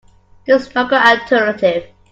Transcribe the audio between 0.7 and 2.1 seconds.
no good alternative.